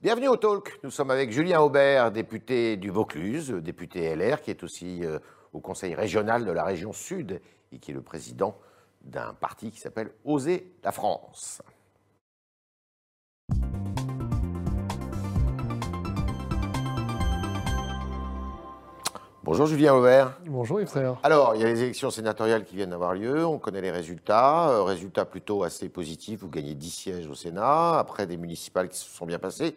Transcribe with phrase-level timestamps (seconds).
[0.00, 0.78] Bienvenue au Talk.
[0.84, 5.18] Nous sommes avec Julien Aubert, député du Vaucluse, député LR, qui est aussi euh,
[5.52, 7.40] au conseil régional de la région Sud
[7.72, 8.56] et qui est le président
[9.02, 11.62] d'un parti qui s'appelle Oser la France.
[19.48, 20.38] Bonjour Julien Aubert.
[20.46, 21.16] Bonjour Yves Serre.
[21.22, 24.68] Alors, il y a les élections sénatoriales qui viennent d'avoir lieu, on connaît les résultats,
[24.68, 28.98] euh, résultats plutôt assez positifs, vous gagnez 10 sièges au Sénat, après des municipales qui
[28.98, 29.74] se sont bien passées.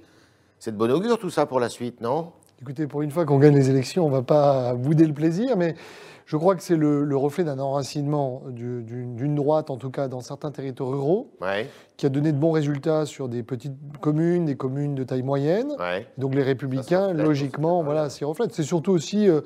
[0.59, 2.33] C'est de bon augure tout ça pour la suite, non?
[2.61, 5.55] Écoutez, pour une fois qu'on gagne les élections, on ne va pas bouder le plaisir,
[5.55, 5.75] mais
[6.31, 10.49] je crois que c'est le, reflet d'un enracinement d'une droite, en tout cas dans certains
[10.49, 11.29] territoires ruraux,
[11.97, 15.75] qui a donné de bons résultats sur des petites communes, des communes de taille moyenne.
[16.17, 18.53] Donc les républicains, logiquement, voilà, s'y reflètent.
[18.53, 19.41] C'est surtout aussi euh,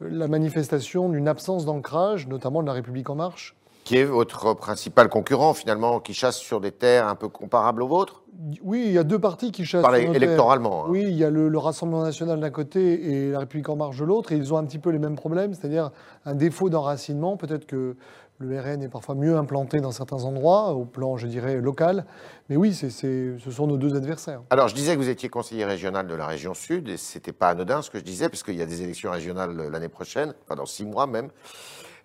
[0.00, 3.54] la manifestation d'une absence d'ancrage, notamment de la République en marche.
[3.90, 7.88] Qui est votre principal concurrent, finalement, qui chasse sur des terres un peu comparables aux
[7.88, 8.22] vôtres?
[8.62, 9.82] Oui, il y a deux partis qui chassent.
[9.82, 10.84] Parlez électoralement.
[10.84, 10.90] Hein.
[10.90, 14.04] Oui, il y a le, Rassemblement national d'un côté et la République en marche de
[14.04, 15.90] l'autre, et ils ont un petit peu les mêmes problèmes, c'est-à-dire
[16.24, 17.36] un défaut d'enracinement.
[17.36, 17.96] Peut-être que
[18.38, 22.04] le RN est parfois mieux implanté dans certains endroits, au plan, je dirais, local.
[22.48, 24.42] Mais oui, c'est, ce sont nos deux adversaires.
[24.50, 27.32] Alors, je disais que vous étiez conseiller régional de la région Sud, et ce n'était
[27.32, 30.32] pas anodin ce que je disais, parce qu'il y a des élections régionales l'année prochaine,
[30.44, 31.30] enfin dans six mois même.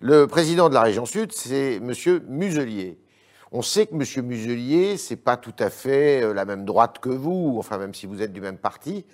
[0.00, 1.92] Le président de la région Sud, c'est M.
[2.28, 2.98] Muselier.
[3.52, 4.26] On sait que M.
[4.26, 8.06] Muselier, c'est pas tout à fait euh, la même droite que vous, enfin même si
[8.06, 9.06] vous êtes du même parti.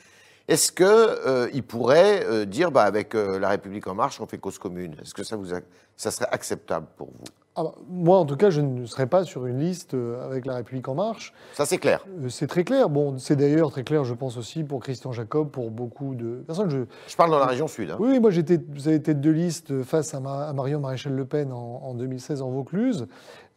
[0.49, 4.59] Est-ce qu'il euh, pourrait euh, dire, bah, avec la République en marche, on fait cause
[4.59, 4.97] commune?
[5.01, 5.51] Est-ce que ça, vous
[5.97, 7.42] ça serait acceptable pour vous?
[7.55, 10.56] Ah bah, moi, en tout cas, je ne serai pas sur une liste avec La
[10.56, 11.34] République En Marche.
[11.53, 12.05] Ça, c'est clair.
[12.28, 12.89] c'est très clair.
[12.89, 16.70] Bon, c'est d'ailleurs très clair, je pense aussi, pour Christian Jacob, pour beaucoup de personnes.
[16.70, 17.91] Je, je parle dans la région sud.
[17.91, 17.97] Hein.
[18.00, 21.80] Oui, moi, j'étais, vous avez tête de liste face à, Marion Maréchal Le Pen en,
[21.83, 23.06] en 2016 en Vaucluse.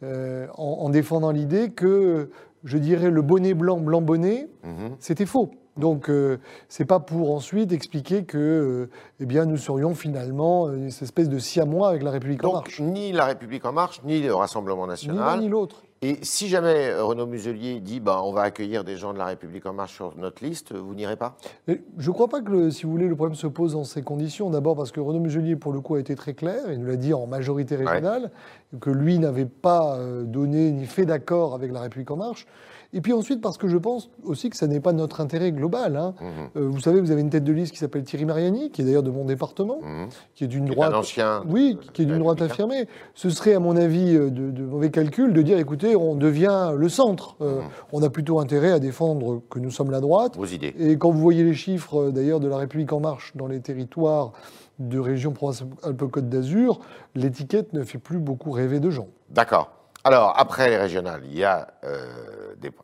[0.04, 2.30] Euh, en, défendant l'idée que,
[2.66, 4.96] je dirais, le bonnet blanc, blanc bonnet, mhm.
[5.00, 5.52] c'était faux.
[5.78, 6.38] Donc, euh,
[6.70, 11.38] c'est pas pour ensuite expliquer que, euh, eh bien, nous serions finalement une espèce de
[11.38, 12.80] siamois avec la République en marche.
[12.80, 15.18] Ni la République en marche, ni le Rassemblement national.
[15.18, 15.84] Ni l'un ni l'autre.
[16.02, 19.66] Et si jamais Renaud Muselier dit bah, on va accueillir des gens de la République
[19.66, 21.38] en marche sur notre liste, vous n'irez pas?
[21.68, 24.50] Je ne crois pas que, si vous voulez, le problème se pose dans ces conditions.
[24.50, 26.72] D'abord parce que Renaud Muselier, pour le coup, a été très clair.
[26.72, 28.30] Il nous l'a dit en majorité régionale,
[28.82, 32.46] que lui n'avait pas euh, donné ni fait d'accord avec la République en marche.
[32.96, 35.98] Et puis ensuite, parce que je pense aussi que ça n'est pas notre intérêt global.
[35.98, 36.16] Hein.
[36.22, 36.28] Mhm.
[36.56, 38.86] Euh, vous savez, vous avez une tête de liste qui s'appelle Thierry Mariani, qui est
[38.86, 40.08] d'ailleurs de mon département, mhm.
[40.34, 40.94] qui est d'une droite.
[40.94, 41.44] Un ancien.
[41.46, 42.88] Oui, qui est d'une droite affirmée.
[43.14, 46.88] Ce serait, à mon avis, euh, de, mauvais calcul de dire écoutez, on devient le
[46.88, 47.36] centre.
[47.42, 47.68] Euh, mhm.
[47.92, 50.38] On a plutôt intérêt à défendre que nous sommes la droite.
[50.38, 50.74] Vos idées.
[50.80, 54.32] Et quand vous voyez les chiffres, d'ailleurs, de la République En Marche dans les territoires
[54.80, 56.80] de région Provence-Alpes-Côte d'Azur,
[57.14, 59.08] l'étiquette ne fait plus beaucoup rêver de gens.
[59.32, 59.70] D'accord.
[60.06, 62.06] Alors, après les régionales, il y a euh,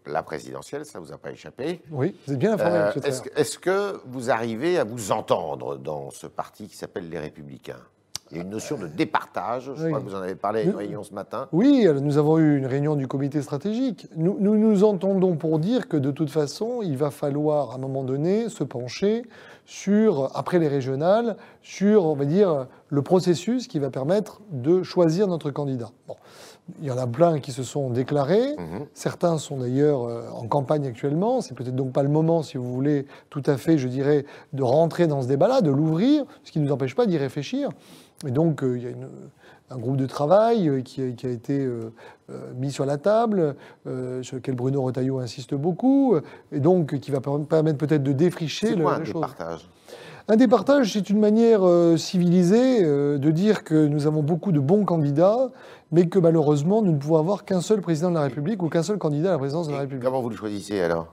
[0.08, 1.80] la présidentielle, ça ne vous a pas échappé.
[1.92, 2.78] Oui, vous êtes bien informé.
[2.78, 2.92] Euh,
[3.36, 7.78] est-ce, que, vous arrivez à vous entendre dans ce parti qui s'appelle les Républicains?
[8.32, 10.64] Il y a une notion de départage, je crois que vous en avez parlé à
[10.64, 11.48] une réunion ce matin.
[11.52, 14.08] Oui, nous avons eu une réunion du comité stratégique.
[14.16, 17.78] Nous, nous, nous entendons pour dire que de toute façon, il va falloir à un
[17.78, 19.26] moment donné se pencher
[19.72, 25.28] sur, après les régionales, sur, on va dire, le processus qui va permettre de choisir
[25.28, 25.92] notre candidat.
[26.10, 26.18] Bon.
[26.82, 28.58] Il y en a plein qui se sont déclarés.
[28.58, 28.88] Mhm.
[28.94, 31.40] Certains sont d'ailleurs euh, en campagne actuellement.
[31.40, 34.62] C'est peut-être donc pas le moment, si vous voulez, tout à fait, je dirais, de
[34.62, 37.70] rentrer dans ce débat-là, de l'ouvrir, ce qui ne nous empêche pas d'y réfléchir.
[38.28, 38.92] Et donc, euh, il y a
[39.72, 41.68] un groupe de travail euh, qui a, été
[42.56, 43.56] mis sur la table,
[44.22, 46.16] sur lequel Bruno Retailleau insiste beaucoup,
[46.52, 49.70] et donc qui va permettre peut-être de défricher le, un départage?
[50.28, 51.62] Un départage, c'est une manière
[51.98, 55.50] civilisée de dire que nous avons beaucoup de bons candidats
[55.92, 58.84] mais que malheureusement, nous ne pouvons avoir qu'un seul président de la République ou qu'un
[58.84, 60.04] seul candidat à la présidence de la République.
[60.04, 61.08] Comment vous le choisissez alors?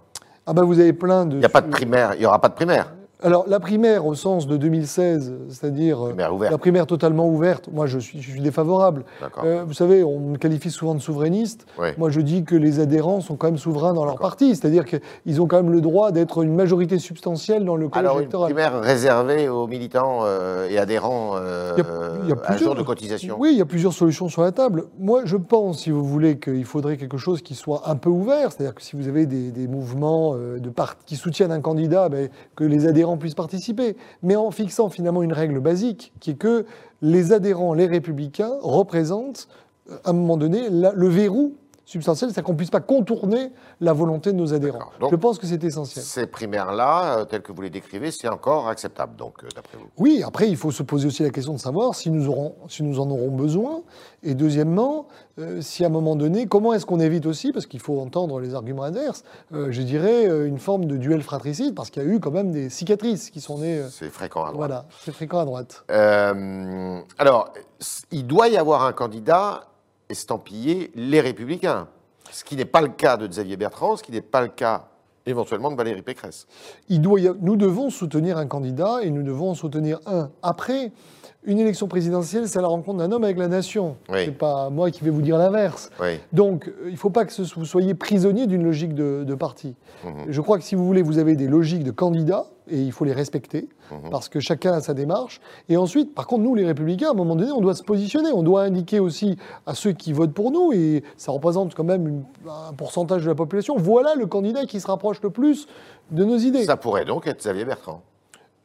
[0.47, 1.37] Ah ben vous avez plein de...
[1.37, 4.07] Il n'y a pas de primaire, il n'y aura pas de primaire alors, la primaire
[4.07, 9.05] au sens de 2016, c'est-à-dire la primaire totalement ouverte, moi je suis, je suis défavorable.
[9.43, 11.67] Euh, vous savez, on me qualifie souvent de souverainiste.
[11.97, 15.43] Moi je dis que les adhérents sont quand même souverains dans leur parti, c'est-à-dire qu'ils
[15.43, 18.81] ont quand même le droit d'être une majorité substantielle dans le collège Alors, une primaire
[18.81, 21.77] réservée aux militants euh, et adhérents euh,
[22.23, 23.37] il y a, à jour de cotisation.
[23.39, 24.85] Oui, il y a plusieurs solutions sur la table.
[25.01, 28.53] Moi je pense, si vous voulez, qu'il faudrait quelque chose qui soit un peu ouvert,
[28.53, 30.73] c'est-à-dire que si vous avez des, mouvements de
[31.05, 35.33] qui soutiennent un candidat, ben, que les adhérents puissent participer, mais en fixant finalement une
[35.33, 36.67] règle basique, qui est que
[37.01, 39.49] les adhérents, les républicains, représentent
[40.05, 41.55] à un moment donné le verrou
[41.89, 43.51] substantielle, c'est qu'on ne puisse pas contourner
[43.81, 44.91] la volonté de nos adhérents.
[45.01, 46.05] Donc, Je pense que c'est essentiel.
[46.05, 49.87] Ces primaires-là, euh, telles que vous les décrivez, c'est encore acceptable, donc, euh, d'après vous?
[49.97, 52.83] Oui, après, il faut se poser aussi la question de savoir si nous, aurons, si
[52.83, 53.81] nous en aurons besoin.
[54.23, 55.07] Et deuxièmement,
[55.39, 58.39] euh, si à un moment donné, comment est-ce qu'on évite aussi, parce qu'il faut entendre
[58.39, 62.21] les arguments adverses, je dirais une forme de duel fratricide, parce qu'il y a eu
[62.21, 63.83] quand même des cicatrices qui sont nées.
[63.91, 64.57] C'est fréquent à droite.
[64.57, 65.85] voilà, c'est fréquent à droite.
[65.89, 67.55] Alors,
[68.11, 69.69] il doit y avoir un candidat
[70.09, 71.89] estampillé les Républicains,
[72.31, 74.89] ce qui n'est pas le cas de Xavier Bertrand, ce qui n'est pas le cas
[75.27, 76.47] éventuellement de Valérie Pécresse.
[76.89, 80.31] Nous devons soutenir un candidat et nous devons en soutenir un.
[80.43, 80.93] Après,
[81.45, 83.97] une élection présidentielle, c'est la rencontre d'un homme avec la nation.
[84.11, 84.19] Oui.
[84.27, 85.89] C'est pas moi qui vais vous dire l'inverse.
[86.01, 86.19] Oui.
[86.33, 89.75] Donc, euh, il ne faut pas que vous soyez prisonnier d'une logique de, de parti.
[90.05, 90.27] Mhm.
[90.29, 93.05] Je crois que si vous voulez, vous avez des logiques de candidats et il faut
[93.07, 94.11] les respecter Mhm.
[94.11, 95.41] parce que chacun a sa démarche.
[95.71, 98.31] Et ensuite, par contre, nous, les Républicains, à un moment donné, on doit se positionner.
[98.35, 102.07] On doit indiquer aussi à ceux qui votent pour nous, et ça représente quand même
[102.07, 102.25] une-
[102.69, 105.67] un pourcentage de la population, voilà le candidat qui se rapproche le plus
[106.11, 106.65] de nos idées.
[106.65, 108.03] Ça pourrait donc être Xavier Bertrand.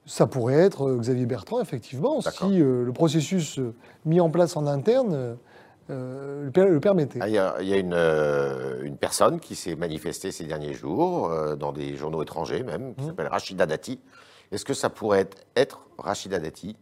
[0.06, 3.74] Ça pourrait être euh, Xavier Bertrand, effectivement, si euh, le processus euh,
[4.06, 5.38] mis en place en interne
[5.90, 7.20] euh, le, per- le permettait.
[7.22, 10.46] Ah, Il y a, il y a une, euh, une personne qui s'est manifestée ces
[10.46, 12.94] derniers jours, euh, dans des journaux étrangers même, Mmh.
[12.96, 14.00] qui s'appelle Rachida Dati.
[14.52, 16.76] Est-ce que ça pourrait être, être Rachida Dati?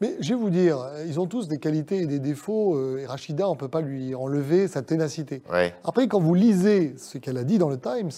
[0.00, 3.46] Mais je vais vous dire, ils ont tous des qualités et des défauts, et Rachida,
[3.48, 5.42] on ne peut pas lui enlever sa ténacité.
[5.52, 5.74] Ouais.
[5.84, 8.10] Après, quand vous lisez ce qu'elle a dit dans le Times,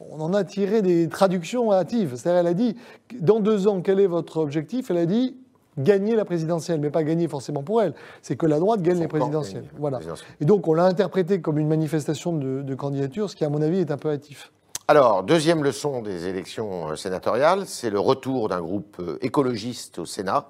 [0.00, 2.14] on en a tiré des traductions hâtives.
[2.16, 2.76] C'est-à-dire, elle a dit,
[3.20, 4.90] dans deux ans, quel est votre objectif?
[4.90, 5.36] Elle a dit,
[5.78, 7.94] gagner la présidentielle, mais pas gagner forcément pour elle.
[8.22, 9.64] C'est que la droite gagne les présidentielles.
[9.78, 10.00] Voilà.
[10.40, 13.62] Et donc, on l'a interprété comme une manifestation de, de candidature, ce qui, à mon
[13.62, 14.52] avis, est un peu hâtif.
[14.88, 20.06] Alors, deuxième leçon des élections euh, sénatoriales, c'est le retour d'un groupe euh, écologiste au
[20.06, 20.48] Sénat.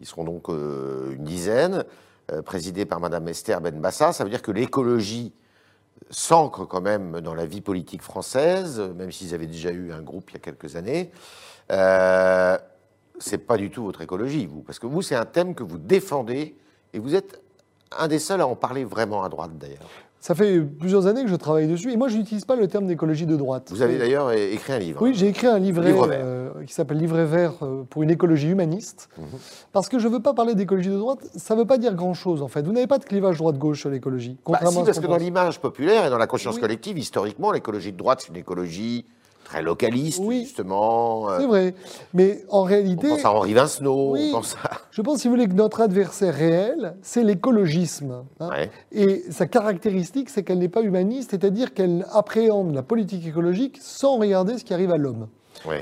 [0.00, 1.84] Ils seront donc euh, une dizaine,
[2.32, 4.12] euh, présidés par Madame Esther Benbassa.
[4.12, 5.32] Ça veut dire que l'écologie
[6.10, 10.30] s'ancre quand même dans la vie politique française, même s'ils avaient déjà eu un groupe
[10.30, 11.10] il y a quelques années.
[11.70, 12.58] Euh,
[13.18, 15.78] c'est pas du tout votre écologie, vous, parce que vous, c'est un thème que vous
[15.78, 16.56] défendez
[16.92, 17.40] et vous êtes
[17.96, 19.88] un des seuls à en parler vraiment à droite d'ailleurs.
[20.24, 22.86] Ça fait plusieurs années que je travaille dessus, et moi, je n'utilise pas le terme
[22.86, 23.68] d'écologie de droite.
[23.70, 25.02] Vous avez d'ailleurs écrit un livre.
[25.02, 28.48] Oui, j'ai écrit un livret Livre euh, qui s'appelle Livret vert euh, pour une écologie
[28.48, 29.10] humaniste.
[29.18, 29.26] Mhm.
[29.74, 31.94] Parce que je ne veux pas parler d'écologie de droite, ça ne veut pas dire
[31.94, 32.62] grand-chose en fait.
[32.62, 34.38] Vous n'avez pas de clivage droite-gauche sur l'écologie.
[34.48, 36.62] Bah, si, parce que dans l'image populaire et dans la conscience Oui.
[36.62, 39.04] collective, historiquement, l'écologie de droite, c'est une écologie
[39.44, 40.42] très localiste, Oui.
[40.44, 41.30] justement.
[41.30, 41.74] Euh, C'est vrai.
[42.12, 44.30] Mais en on réalité, pense à Henri Vincenot, Oui.
[44.32, 44.70] on pense à...
[44.90, 48.24] je pense, si vous voulez, que notre adversaire réel, c'est l'écologisme.
[48.40, 48.48] hein.
[48.50, 48.70] Ouais.
[48.92, 54.18] Et sa caractéristique, c'est qu'elle n'est pas humaniste, c'est-à-dire qu'elle appréhende la politique écologique sans
[54.18, 55.28] regarder ce qui arrive à l'homme.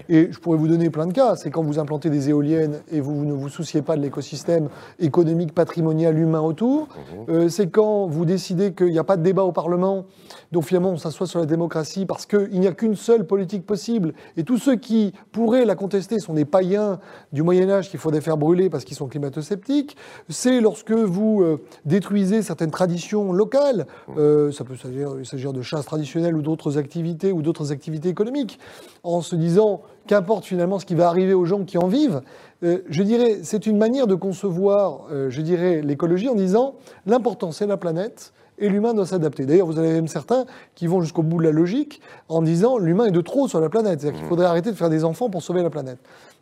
[0.08, 1.36] Et je pourrais vous donner plein de cas.
[1.36, 5.54] C'est quand vous implantez des éoliennes et vous ne vous souciez pas de l'écosystème économique,
[5.54, 6.82] patrimonial, humain autour.
[6.82, 7.34] Mhm.
[7.34, 10.06] Euh, c'est quand vous décidez qu'il n'y a pas de débat au Parlement,
[10.52, 14.14] donc finalement on s'assoit sur la démocratie parce qu'il n'y a qu'une seule politique possible.
[14.36, 16.98] Et tous ceux qui pourraient la contester sont des païens
[17.32, 19.96] du Moyen-Âge qu'il faudrait faire brûler parce qu'ils sont climato-sceptiques.
[20.28, 23.86] C'est lorsque vous euh, détruisez certaines traditions locales.
[24.16, 28.58] Euh, ça peut s'agir, s'agir de chasse traditionnelle ou d'autres activités ou d'autres activités économiques,
[29.02, 29.61] en se disant
[30.06, 32.22] qu'importe finalement ce qui va arriver aux gens qui en vivent.
[32.62, 36.74] Euh, je dirais, c'est une manière de concevoir, euh, je dirais, l'écologie en disant
[37.06, 39.46] l'important c'est la planète et l'humain doit s'adapter.
[39.46, 40.44] D'ailleurs, vous avez même certains
[40.74, 43.68] qui vont jusqu'au bout de la logique en disant l'humain est de trop sur la
[43.68, 45.98] planète, c'est-à-dire qu'il faudrait arrêter de faire des enfants pour sauver la planète.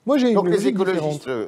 [0.06, 1.28] Moi, j'ai une Donc les logique écologistes différente.
[1.28, 1.46] euh,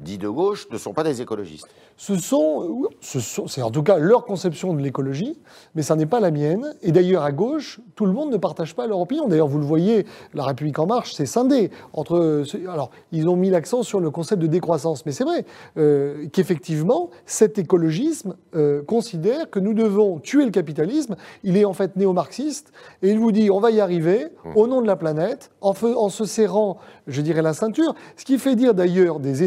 [0.00, 1.66] dits de gauche ne sont pas des écologistes.
[1.96, 5.38] Ce sont, ce sont- c'est en tout cas leur conception de l'écologie,
[5.76, 6.74] mais ça n'est pas la mienne.
[6.82, 9.28] Et d'ailleurs, à gauche, tout le monde ne partage pas leur opinion.
[9.28, 10.04] D'ailleurs, vous le voyez,
[10.34, 11.70] La République en marche, c'est scindé.
[11.92, 15.44] Entre, ce- alors, ils ont mis l'accent sur le concept de décroissance, mais c'est vrai
[15.76, 21.14] euh, qu'effectivement, cet écologisme euh, considère que nous devons tuer le capitalisme.
[21.44, 22.72] Il est en fait néo-marxiste,
[23.02, 24.26] et il vous dit, on va y arriver
[24.56, 28.38] au nom de la planète, en, en se serrant, je dirais, la ceinture, ce qui
[28.38, 29.44] fait dire d'ailleurs des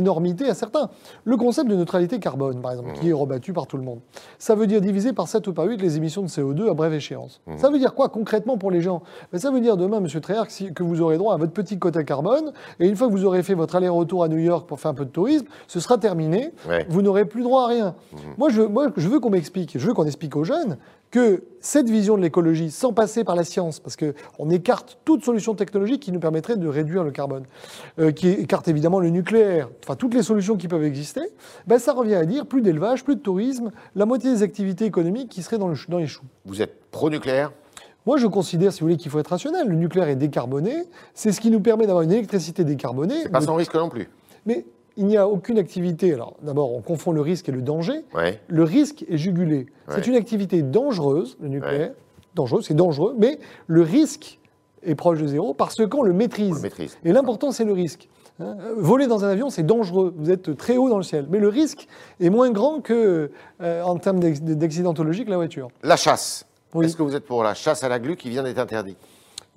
[0.50, 0.90] à certains.
[1.24, 4.00] Le concept de neutralité carbone, par exemple, qui est rebattu par tout le monde.
[4.40, 6.94] Ça veut dire diviser par 7 ou par 8 les émissions de CO2 à brève
[6.94, 7.42] échéance.
[7.58, 9.02] Ça veut dire quoi concrètement pour les gens?
[9.32, 12.04] Ben, Ça veut dire demain, Monsieur Tréhard, que vous aurez droit à votre petit quota
[12.04, 14.92] carbone, et une fois que vous aurez fait votre aller-retour à New York pour faire
[14.92, 16.54] un peu de tourisme, ce sera terminé.
[16.68, 16.86] Ouais.
[16.90, 17.96] Vous n'aurez plus droit à rien.
[18.38, 20.78] Moi, je, moi, je veux qu'on m'explique, je veux qu'on explique aux jeunes
[21.12, 25.56] que cette vision de l'écologie, sans passer par la science, parce qu'on écarte toute solution
[25.56, 27.46] technologique qui nous permettrait de réduire le carbone,
[28.00, 31.22] euh, qui écarte évidemment le nucléaire, enfin toutes les solutions qui peuvent exister,
[31.66, 35.30] ben, ça revient à dire plus d'élevage, plus de tourisme, la moitié des activités économiques
[35.30, 36.26] qui seraient dans, le, dans les choux.
[36.46, 37.52] Vous êtes pro-nucléaire?
[38.06, 39.68] Moi, je considère, si vous voulez, qu'il faut être rationnel.
[39.68, 43.24] Le nucléaire est décarboné, c'est ce qui nous permet d'avoir une électricité décarbonée.
[43.24, 44.10] C'est pas sans risque non plus.
[44.46, 44.66] mais
[44.98, 46.14] il n'y a aucune activité.
[46.14, 48.04] Alors, d'abord, on confond le risque et le danger.
[48.14, 48.40] Ouais.
[48.48, 49.68] Le risque est jugulé.
[49.88, 50.02] C'est Ouais.
[50.08, 51.92] une activité dangereuse, le nucléaire,
[52.36, 54.40] dangereux, c'est dangereux, mais le risque
[54.84, 56.56] est proche de zéro parce qu'on le On maîtrise.
[56.56, 56.98] le maîtrise.
[57.04, 58.10] Et l'important, c'est le risque.
[58.40, 60.14] Hein, Voler dans un avion, c'est dangereux.
[60.16, 61.26] Vous êtes très haut dans le ciel.
[61.30, 61.88] Mais le risque
[62.20, 65.70] est moins grand que, euh, en termes d'acc- d'accidentologie, que la voiture.
[65.84, 66.46] La chasse.
[66.76, 66.86] Oui.
[66.86, 68.98] Est-ce que vous êtes pour la chasse à la glu qui vient d'être interdite?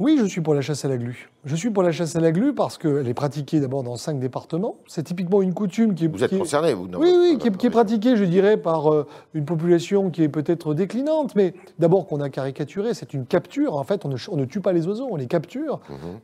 [0.00, 1.28] Oui, je suis pour la chasse à la glu.
[1.44, 4.18] Je suis pour la chasse à la glu parce qu'elle est pratiquée d'abord dans cinq
[4.18, 4.76] départements.
[4.86, 6.08] C'est typiquement une coutume qui est.
[6.08, 7.68] Vous êtes qui est- concerné, vous non Oui, oui, Non, qui est, non, qui est
[7.68, 12.20] non, pratiquée, je dirais, par euh, une population qui est peut-être déclinante, mais d'abord qu'on
[12.22, 13.76] a caricaturé, c'est une capture.
[13.76, 15.80] En fait, on ne, on ne tue pas les oiseaux, on les capture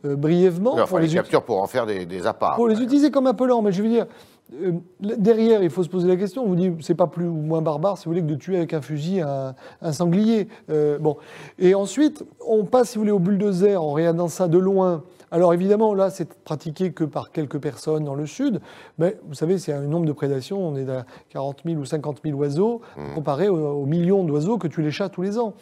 [0.06, 2.56] euh, brièvement Oui, enfin, pour les les, captures pour en faire des, des apparts.
[2.56, 3.61] pour les utiliser comme appelant.
[3.61, 4.06] Mais je veux dire,
[4.55, 6.45] euh, derrière, il faut se poser la question.
[6.45, 8.57] On vous dit, c'est pas plus ou moins barbare, si vous voulez, que de tuer
[8.57, 10.49] avec un fusil un, sanglier.
[10.71, 11.17] Euh, bon.
[11.59, 15.03] Et ensuite, on passe, si vous voulez, au bulldozer en regardant ça de loin.
[15.30, 18.61] Alors évidemment, là, c'est pratiqué que par quelques personnes dans le sud,
[18.99, 22.21] mais vous savez, c'est un nombre de prédations, on est à 40 000 ou 50
[22.25, 22.80] 000 oiseaux,
[23.14, 25.54] comparé aux, aux millions d'oiseaux que tuent les chats tous les ans.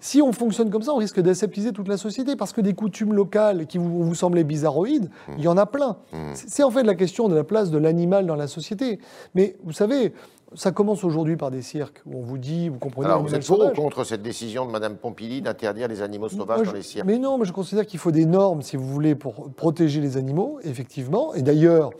[0.00, 3.14] Si on fonctionne comme ça, on risque d'aseptiser toute la société, parce que des coutumes
[3.14, 5.96] locales qui vous, vous semblaient bizarroïdes, il y en a plein.
[6.34, 8.98] C'est en fait la question de la place de l'animal dans la société.
[9.34, 10.12] Mais vous savez,
[10.54, 13.46] ça commence aujourd'hui par des cirques, où on vous dit, vous comprenez Alors, vous êtes
[13.46, 16.76] pour ou contre cette décision de Mme Pompili d'interdire les animaux sauvages Moi, dans je-
[16.76, 17.06] les cirques?
[17.06, 20.16] Mais non, mais je considère qu'il faut des normes, si vous voulez, pour protéger les
[20.16, 21.34] animaux, effectivement.
[21.34, 21.90] Et d'ailleurs,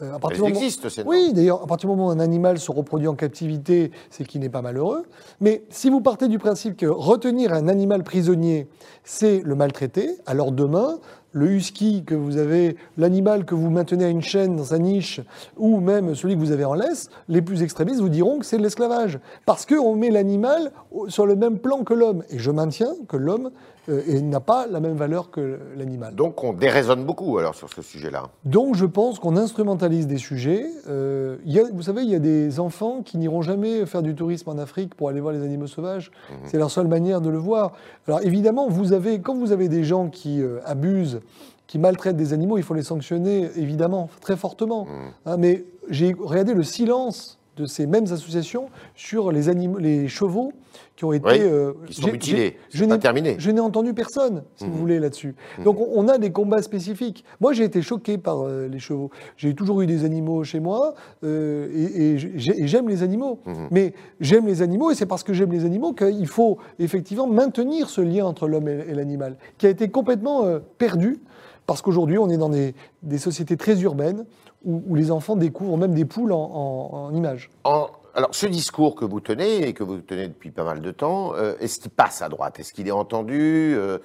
[0.00, 2.20] euh, à partir Elles moment- existent, ces Oui, d'ailleurs, à partir du moment où un
[2.20, 5.04] animal se reproduit en captivité, c'est qu'il n'est pas malheureux.
[5.40, 8.68] Mais si vous partez du principe que retenir un animal prisonnier,
[9.04, 10.98] c'est le maltraiter, alors demain,
[11.32, 15.20] le husky que vous avez, l'animal que vous maintenez à une chaîne dans sa niche,
[15.56, 18.58] ou même celui que vous avez en laisse, les plus extrémistes vous diront que c'est
[18.58, 19.18] de l'esclavage.
[19.46, 20.72] Parce qu'on met l'animal
[21.08, 22.22] sur le même plan que l'homme.
[22.30, 23.50] Et je maintiens que l'homme
[23.90, 26.14] euh, n'a pas la même valeur que l'animal.
[26.14, 28.24] Donc, on déraisonne beaucoup, alors, sur ce sujet-là.
[28.44, 30.66] Donc je pense qu'on instrumentalise des sujets.
[30.88, 34.02] Euh, il y a- vous savez, il y a des enfants qui n'iront jamais faire
[34.02, 36.10] du tourisme en Afrique pour aller voir les animaux sauvages.
[36.44, 37.72] C'est leur seule manière de le voir.
[38.06, 41.17] Alors évidemment, vous avez, quand vous avez des gens qui euh, abusent,
[41.66, 44.86] qui maltraitent des animaux, il faut les sanctionner, évidemment, très fortement.
[45.26, 50.52] Hein, mais j'ai regardé le silence de ces mêmes associations sur les, animaux, les chevaux
[50.96, 51.28] qui ont été...
[51.28, 52.56] Oui, euh, qui sont mutilés.
[52.70, 53.36] je n'ai- terminé.
[53.38, 55.34] je n'ai entendu personne, si vous voulez, là-dessus.
[55.64, 57.24] Donc on, a des combats spécifiques.
[57.40, 59.10] Moi, j'ai été choqué par euh, les chevaux.
[59.36, 63.40] J'ai toujours eu des animaux chez moi euh, et, et j'ai- et j'aime les animaux.
[63.70, 67.88] Mais j'aime les animaux et c'est parce que j'aime les animaux qu'il faut effectivement maintenir
[67.90, 70.44] ce lien entre l'homme et, l'animal, qui a été complètement
[70.78, 71.18] perdu
[71.68, 74.24] parce qu'aujourd'hui, on est dans des, des sociétés très urbaines
[74.64, 77.50] où, les enfants découvrent même des poules en, images.
[77.64, 81.34] Alors, ce discours que vous tenez, et que vous tenez depuis pas mal de temps,
[81.34, 82.58] euh, est-ce qu'il passe à droite?
[82.58, 83.74] Est-ce qu'il est entendu?
[83.76, 83.98] Euh,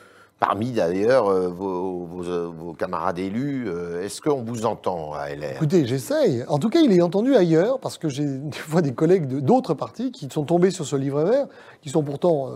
[0.46, 5.86] Parmi d'ailleurs euh, euh, vos camarades élus, euh, est-ce qu'on vous entend à LR Écoutez,
[5.86, 6.44] j'essaye.
[6.50, 9.74] En tout cas, il est entendu ailleurs, parce que j'ai des fois des collègues d'autres
[9.74, 11.48] partis qui sont tombés sur ce livre vert,
[11.82, 12.50] qui sont pourtant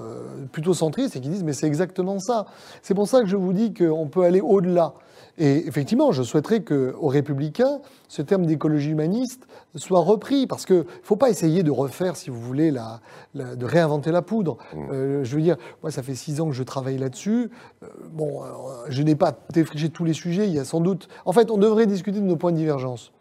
[0.52, 2.48] plutôt centristes et qui disent mais c'est exactement ça.
[2.82, 4.94] C'est pour ça que je vous dis qu'on peut aller au-delà.
[5.38, 10.84] Et effectivement, je souhaiterais qu'aux Républicains, ce terme d'écologie humaniste soit repris, parce qu'il ne
[11.04, 13.00] faut pas essayer de refaire, si vous voulez, la,
[13.36, 14.58] la- de réinventer la poudre.
[14.92, 17.52] Euh, je veux dire, moi, ça fait six ans que je travaille là-dessus.
[17.84, 18.46] Euh, bon, euh,
[18.90, 21.08] je n'ai pas défriché tous les sujets, il y a sans doute...
[21.26, 23.12] En fait, on devrait discuter de nos points de divergence.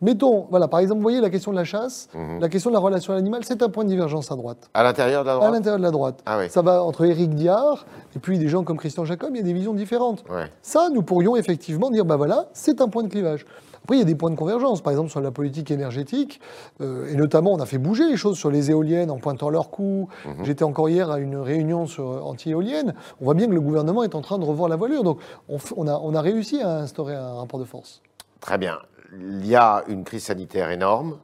[0.00, 2.08] Mettons, voilà, par exemple, vous voyez la question de la chasse,
[2.40, 4.70] la question de la relation à l'animal, c'est un point de divergence à droite.
[4.72, 6.20] À l'intérieur de la À droite l'intérieur de la droite.
[6.24, 6.46] Ah oui.
[6.48, 9.42] Ça va entre Éric Diard et puis des gens comme Christian Jacob, il y a
[9.44, 10.24] des visions différentes.
[10.30, 10.46] Ouais.
[10.62, 13.44] Ça, nous pourrions effectivement dire, bah voilà, c'est un point de clivage.
[13.82, 16.40] Après, il y a des points de convergence, par exemple sur la politique énergétique,
[16.80, 19.70] euh, et notamment on a fait bouger les choses sur les éoliennes en pointant leurs
[19.70, 20.08] coûts.
[20.42, 22.94] J'étais encore hier à une réunion sur euh, anti-éoliennes.
[23.20, 25.04] On voit bien que le gouvernement est en train de revoir la voilure.
[25.04, 28.02] Donc on, on a, on a réussi à instaurer un rapport de force.
[28.40, 28.78] Très bien.
[29.12, 31.18] Il y a une crise sanitaire énorme.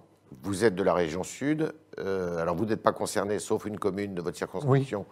[0.44, 1.72] Vous êtes de la région sud.
[1.98, 5.04] Euh, alors, vous n'êtes pas concerné, sauf une commune de votre circonscription.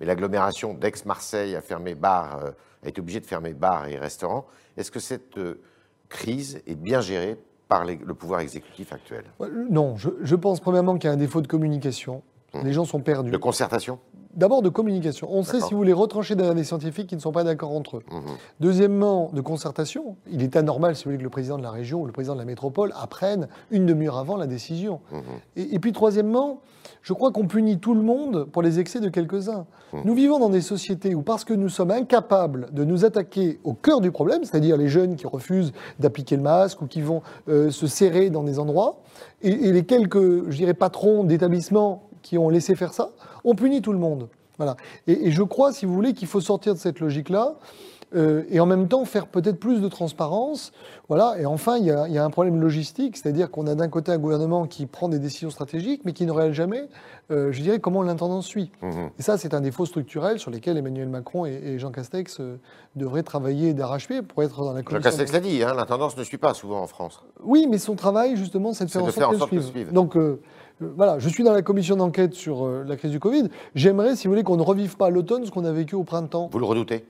[0.00, 2.50] Mais l'agglomération d'Aix-Marseille a fermé bar, euh,
[2.84, 4.46] a été obligée de fermer bars et restaurants.
[4.76, 5.60] Est-ce que cette euh,
[6.08, 7.36] crise est bien gérée
[7.68, 9.24] par les- le pouvoir exécutif actuel?
[9.40, 12.22] Euh, Non, je, je pense premièrement qu'il y a un défaut de communication.
[12.64, 13.30] Les gens sont perdus.
[13.30, 13.98] De concertation?
[14.34, 15.28] D'abord de communication.
[15.30, 17.98] On sait, si vous voulez, retrancher derrière des scientifiques qui ne sont pas d'accord entre
[17.98, 18.02] eux.
[18.10, 18.22] Mhm.
[18.60, 20.16] Deuxièmement, de concertation.
[20.30, 22.34] Il est anormal, si vous voulez, que le président de la région ou le président
[22.34, 25.00] de la métropole apprenne une demi-heure avant la décision.
[25.56, 26.60] Et, et puis, troisièmement,
[27.02, 29.66] je crois qu'on punit tout le monde pour les excès de quelques-uns.
[30.04, 33.74] Nous vivons dans des sociétés où, parce que nous sommes incapables de nous attaquer au
[33.74, 37.70] cœur du problème, c'est-à-dire les jeunes qui refusent d'appliquer le masque ou qui vont euh,
[37.70, 39.00] se serrer dans des endroits,
[39.42, 43.10] et, et les quelques, je dirais, patrons d'établissements qui ont laissé faire ça,
[43.44, 44.28] on punit tout le monde.
[44.58, 44.76] Voilà.
[45.06, 47.54] Et, et je crois, si vous voulez, qu'il faut sortir de cette logique-là
[48.14, 50.72] euh, et en même temps faire peut-être plus de transparence.
[51.08, 51.36] Voilà.
[51.40, 53.88] Et enfin, il y a, il y a un problème logistique, c'est-à-dire qu'on a d'un
[53.88, 56.88] côté un gouvernement qui prend des décisions stratégiques, mais qui ne réalise jamais,
[57.30, 58.70] euh, je dirais, comment l'intendant suit.
[58.82, 59.10] Mhm.
[59.18, 62.60] Et ça, c'est un défaut structurel sur lesquels Emmanuel Macron et, et Jean Castex euh,
[62.94, 65.10] devraient travailler d'arrache-pied pour être dans la Jean commission.
[65.10, 67.22] Castex l'a dit, hein, l'intendance ne suit pas souvent en France.
[67.42, 69.90] Oui, mais son travail, justement, c'est de faire en sorte qu'elle suive.
[69.90, 70.16] Donc,
[70.80, 73.48] voilà, je suis dans la commission d'enquête sur euh, la crise du Covid.
[73.74, 76.48] J'aimerais, si vous voulez, qu'on ne revive pas l'automne ce qu'on a vécu au printemps.
[76.52, 77.04] Vous le redoutez?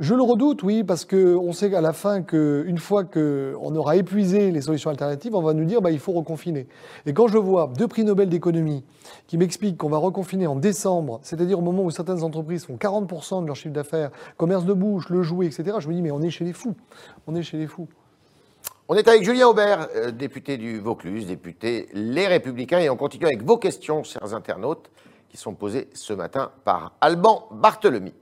[0.00, 3.96] Je le redoute, oui, parce qu'on sait qu'à la fin, que, une fois qu'on aura
[3.96, 6.68] épuisé les solutions alternatives, on va nous dire bah, il faut reconfiner.
[7.04, 8.84] Et quand je vois deux prix Nobel d'économie
[9.26, 13.42] qui m'expliquent qu'on va reconfiner en décembre, c'est-à-dire au moment où certaines entreprises font 40%
[13.42, 16.22] de leur chiffre d'affaires, commerce de bouche, le jouet, etc., je me dis mais on
[16.22, 16.76] est chez les fous.
[17.26, 17.88] On est chez les fous.
[18.90, 23.26] On est avec Julien Aubert, euh, député du Vaucluse, député Les Républicains, et on continue
[23.26, 24.90] avec vos questions, chers internautes,
[25.28, 28.14] qui sont posées ce matin par Alban Barthelemy.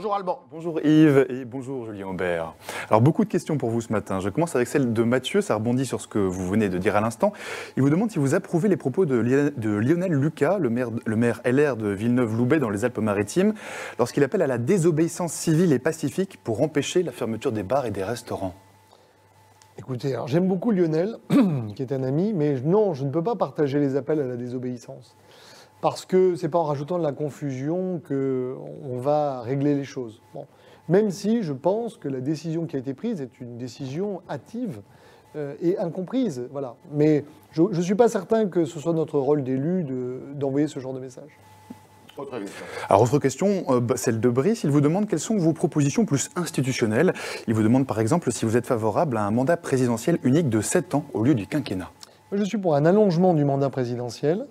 [0.00, 0.40] Bonjour Alban.
[0.50, 2.54] Bonjour Yves et bonjour Julien Aubert.
[2.88, 4.18] Alors beaucoup de questions pour vous ce matin.
[4.18, 6.96] Je commence avec celle de Mathieu, ça rebondit sur ce que vous venez de dire
[6.96, 7.34] à l'instant.
[7.76, 11.42] Il vous demande si vous approuvez les propos de Lionel, Lucas, le maire, le maire
[11.44, 13.52] LR de Villeneuve-Loubet dans les Alpes-Maritimes,
[13.98, 17.90] lorsqu'il appelle à la désobéissance civile et pacifique pour empêcher la fermeture des bars et
[17.90, 18.54] des restaurants.
[19.76, 21.16] Écoutez, alors, j'aime beaucoup Lionel,
[21.74, 24.36] qui est un ami, mais non, je ne peux pas partager les appels à la
[24.36, 25.14] désobéissance.
[25.80, 30.20] Parce que c'est pas en rajoutant de la confusion qu'on va régler les choses.
[30.34, 30.46] Bon.
[30.88, 34.80] Même si je pense que la décision qui a été prise est une décision hâtive
[35.36, 36.42] euh, et incomprise.
[36.50, 36.74] Voilà.
[36.92, 40.80] Mais je ne suis pas certain que ce soit notre rôle d'élu de- d'envoyer ce
[40.80, 41.30] genre de message.
[42.18, 42.64] Autre question.
[42.88, 44.64] Alors, autre question, euh, bah, celle de Brice.
[44.64, 47.14] Il vous demande quelles sont vos propositions plus institutionnelles.
[47.46, 50.60] Il vous demande par exemple si vous êtes favorable à un mandat présidentiel unique de
[50.60, 51.90] 7 ans au lieu du quinquennat.
[52.32, 54.46] Je suis pour un allongement du mandat présidentiel,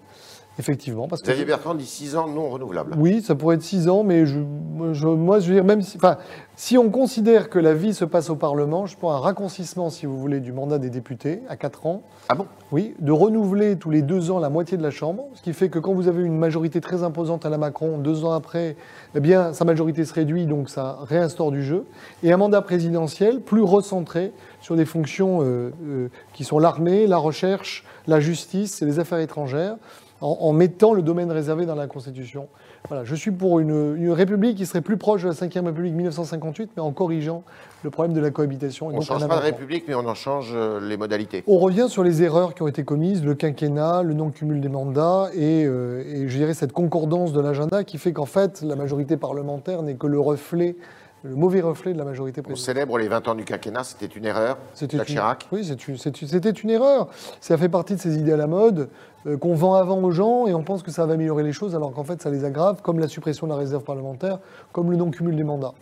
[0.60, 1.08] effectivement.
[1.08, 2.94] Parce que Xavier Bertrand dit 6 ans non renouvelables.
[2.98, 5.82] Oui, ça pourrait être six ans, mais je, moi, je, moi, je veux dire, même
[5.82, 6.18] si, enfin,
[6.56, 10.06] si on considère que la vie se passe au Parlement, je prends un raccourcissement, si
[10.06, 12.04] vous voulez, du mandat des députés à quatre ans.
[12.28, 12.46] Ah bon?
[12.72, 15.70] Oui, de renouveler tous les deux ans la moitié de la Chambre, ce qui fait
[15.70, 18.75] que quand vous avez une majorité très imposante à la Macron, deux ans après,
[19.16, 21.86] eh bien, sa majorité se réduit, donc ça réinstaure du jeu.
[22.22, 27.18] Et un mandat présidentiel plus recentré sur des fonctions euh, euh, qui sont l'armée, la
[27.18, 29.78] recherche, la justice et les affaires étrangères,
[30.21, 32.47] en, en mettant le domaine réservé dans la Constitution.
[32.88, 35.93] Voilà, je suis pour une, une République qui serait plus proche de la Ve République
[35.93, 37.43] 1958, mais en corrigeant
[37.84, 38.91] le problème de la cohabitation.
[38.91, 39.41] et On ne change pas de.
[39.41, 41.43] République, mais on en change euh, les modalités.
[41.47, 45.29] On revient sur les erreurs qui ont été commises, le quinquennat, le non-cumul des mandats
[45.34, 49.17] et, euh, et je dirais cette concordance de l'agenda qui fait qu'en fait la majorité
[49.17, 50.75] parlementaire n'est que le reflet,
[51.23, 52.75] le mauvais reflet de la majorité On présidentielle.
[52.75, 54.58] célèbre les 20 ans du quinquennat, c'était une erreur.
[54.73, 55.47] C'était Jacques une- Chirac.
[55.51, 55.65] Oui,
[55.97, 57.08] c'était une erreur.
[57.41, 58.89] Ça fait partie de ces idées à la mode
[59.27, 61.75] euh, qu'on vend avant aux gens et on pense que ça va améliorer les choses
[61.75, 64.39] alors qu'en fait ça les aggrave, comme la suppression de la réserve parlementaire,
[64.71, 65.73] comme le non-cumul des mandats.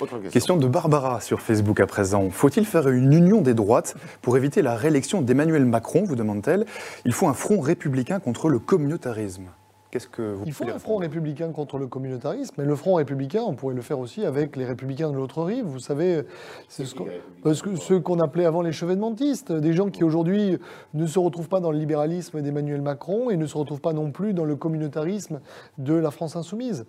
[0.00, 0.30] Autre question.
[0.30, 2.28] Question de Barbara sur Facebook à présent.
[2.30, 6.66] Faut-il faire une union des droites pour éviter la réélection d'Emmanuel Macron, vous demande-t-elle
[7.04, 9.46] Il faut un front républicain contre le communautarisme.
[9.90, 13.40] Qu'est-ce que vous Il faut un front républicain contre le communautarisme, mais le front républicain,
[13.46, 15.64] on pourrait le faire aussi avec les républicains de l'autre rive.
[15.64, 16.24] Vous savez,
[16.68, 17.06] c'est ce qu'on-
[17.42, 20.58] parce que ceux qu'on appelait avant les chevènementistes, des gens qui aujourd'hui
[20.92, 24.10] ne se retrouvent pas dans le libéralisme d'Emmanuel Macron et ne se retrouvent pas non
[24.10, 25.40] plus dans le communautarisme
[25.78, 26.84] de la France insoumise.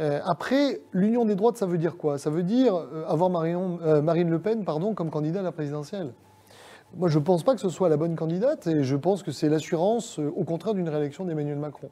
[0.00, 2.18] Euh, après, l'union des droites, ça veut dire quoi?
[2.18, 5.52] Ça veut dire euh, avoir Marion- euh, Marine Le Pen pardon, comme candidat à la
[5.52, 6.12] présidentielle.
[6.96, 9.32] Moi, je ne pense pas que ce soit la bonne candidate et je pense que
[9.32, 11.88] c'est l'assurance, euh, au contraire, d'une réélection d'Emmanuel Macron.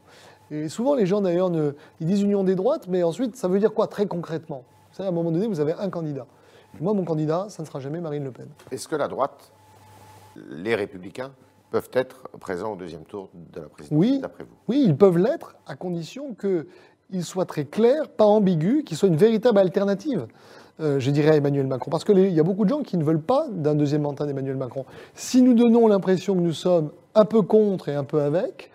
[0.51, 3.59] Et souvent, les gens, d'ailleurs, ne- ils disent union des droites, mais ensuite, ça veut
[3.59, 4.65] dire quoi très concrètement?
[4.91, 6.27] Vous savez, à un moment donné, vous avez un candidat.
[6.81, 8.49] Moi, mon candidat, ça ne sera jamais Marine Le Pen.
[8.71, 9.53] Est-ce que la droite,
[10.51, 11.31] les républicains,
[11.71, 14.19] peuvent être présents au deuxième tour de la présidence, Oui.
[14.21, 14.55] d'après vous?
[14.69, 19.17] Oui, ils peuvent l'être, à condition qu'ils soient très clairs, pas ambigus, qu'ils soient une
[19.17, 20.27] véritable alternative,
[20.81, 21.91] je dirais, à Emmanuel Macron.
[21.91, 24.57] Parce qu'il y a beaucoup de gens qui ne veulent pas d'un deuxième mandat d'Emmanuel
[24.57, 24.85] Macron.
[25.15, 28.71] Si nous donnons l'impression que nous sommes un peu contre et un peu avec,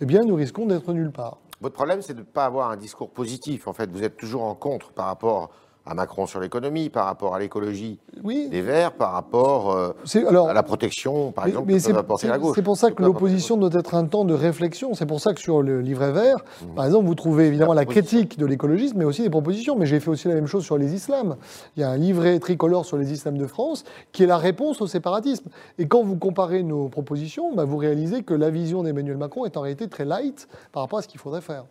[0.00, 1.38] eh bien, nous risquons d'être nulle part.
[1.60, 3.66] Votre problème, c'est de ne pas avoir un discours positif.
[3.66, 5.50] En fait, vous êtes toujours en contre par rapport
[5.88, 9.90] à Macron sur l'économie, par rapport à l'écologie Oui, des Verts, par rapport euh,
[10.28, 10.48] alors.
[10.48, 12.54] à la protection, par Mais- exemple, mais que peut apporter la gauche.
[12.54, 14.94] c'est pour ça que l'opposition doit être un temps de réflexion.
[14.94, 16.74] C'est pour ça que sur le livret vert, Mhm.
[16.74, 19.76] par exemple, vous trouvez évidemment la, critique de l'écologisme, mais aussi des propositions.
[19.76, 21.36] Mais j'ai fait aussi la même chose sur les islams.
[21.76, 24.80] Il y a un livret tricolore sur les islams de France qui est la réponse
[24.82, 25.48] au séparatisme.
[25.78, 29.56] Et quand vous comparez nos propositions, bah, vous réalisez que la vision d'Emmanuel Macron est
[29.56, 31.64] en réalité très light par rapport à ce qu'il faudrait faire.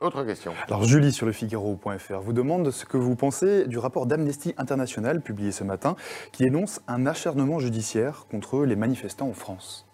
[0.00, 0.52] Autre question.
[0.66, 5.20] Alors Julie sur le Figaro.fr vous demande ce que vous pensez du rapport d'Amnesty International
[5.20, 5.94] publié ce matin
[6.32, 9.86] qui énonce un acharnement judiciaire contre les manifestants en France.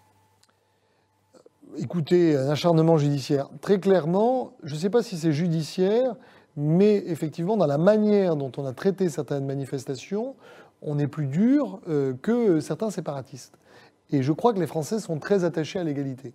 [1.77, 3.49] écoutez, un acharnement judiciaire.
[3.59, 6.15] Très clairement, je ne sais pas si c'est judiciaire,
[6.55, 10.37] mais effectivement, dans la manière dont on a traité certaines manifestations,
[10.81, 13.57] on est plus dur euh, que certains séparatistes.
[14.11, 16.33] Et je crois que les Français sont très attachés à l'égalité.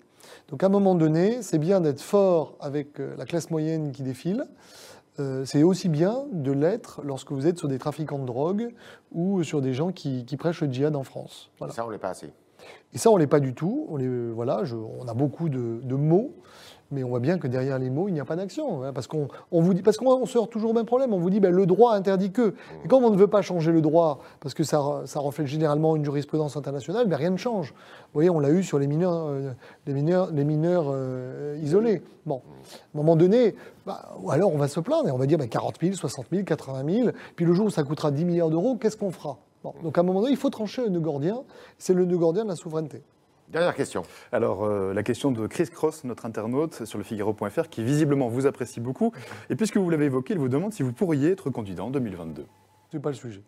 [0.48, 4.02] Donc à un moment donné, c'est bien d'être fort avec euh, la classe moyenne qui
[4.02, 4.44] défile.
[5.20, 8.74] Euh, c'est aussi bien de l'être lorsque vous êtes sur des trafiquants de drogue
[9.10, 11.50] ou sur des gens qui, qui prêchent le djihad en France.
[11.58, 11.72] Voilà.
[11.74, 12.30] Ça, on l'est pas assez.
[12.94, 13.86] Et ça, on l'est pas du tout.
[13.90, 16.32] On, est, voilà, je- on a beaucoup de, de mots,
[16.92, 18.84] mais on voit bien que derrière les mots, il n'y a pas d'action.
[18.84, 21.12] hein, parce qu'on on vous dit, parce qu'on toujours au même problème.
[21.12, 22.54] On vous dit, ben, le droit interdit que.
[22.84, 25.46] Et comme on ne veut pas changer le droit, parce que ça, re- ça reflète
[25.46, 27.70] généralement une jurisprudence internationale, ben, rien ne change.
[27.72, 29.50] Vous voyez, on l'a eu sur les mineurs, euh,
[29.86, 32.02] les mineurs, les mineurs euh, isolés.
[32.26, 32.38] Bon, à
[32.94, 35.48] un moment donné, bah, ou alors on va se plaindre et on va dire ben,
[35.48, 37.08] 40 000, 60 000, 80 000.
[37.36, 39.38] Puis le jour où ça coûtera 10 milliards d'euros, qu'est-ce qu'on fera?
[39.82, 41.42] Donc à un moment donné, il faut trancher le nœud gordien.
[41.78, 43.02] C'est le nœud gordien de la souveraineté.
[43.52, 44.02] Dernière question.
[44.32, 48.46] Alors, euh, la question de Chris Cross, notre internaute sur le Figaro.fr, qui visiblement vous
[48.46, 49.12] apprécie beaucoup.
[49.50, 52.46] Et puisque vous l'avez évoqué, il vous demande si vous pourriez être candidat en 2022.
[52.90, 53.42] C'est pas le sujet.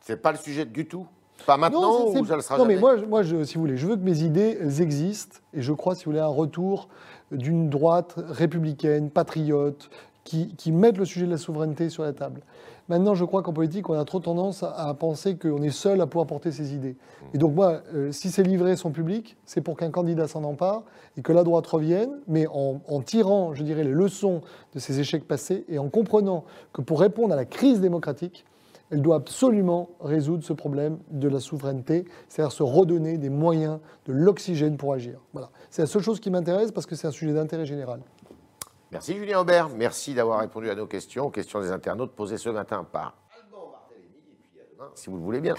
[0.00, 1.06] C'est pas le sujet du tout?
[1.46, 2.74] Pas maintenant c'est- ou ça le sera non, jamais?
[2.74, 5.38] mais moi, je- moi je, si vous voulez, je veux que mes idées, elles existent.
[5.54, 6.88] Et je crois, si vous voulez, un retour
[7.30, 9.90] d'une droite républicaine, patriote,
[10.24, 12.42] qui, qui mette le sujet de la souveraineté sur la table.
[12.90, 16.00] Maintenant, je crois qu'en politique, on a trop tendance à, à penser qu'on est seul
[16.00, 16.96] à pouvoir porter ses idées.
[17.32, 20.82] Et donc, moi, euh, si ces livrets sont publics, c'est pour qu'un candidat s'en empare
[21.16, 24.40] et que la droite revienne, mais en, en tirant, je dirais, les leçons
[24.74, 28.44] de ces échecs passés et en comprenant que pour répondre à la crise démocratique,
[28.90, 34.12] elle doit absolument résoudre ce problème de la souveraineté, c'est-à-dire se redonner des moyens, de
[34.12, 35.20] l'oxygène pour agir.
[35.32, 35.50] Voilà.
[35.70, 38.00] C'est la seule chose qui m'intéresse parce que c'est un sujet d'intérêt général.
[38.92, 42.48] Merci Julien Aubert, merci d'avoir répondu à nos questions, aux questions des internautes posées ce
[42.48, 45.54] matin par Alban Barthélémy, et puis à demain, si vous le voulez bien.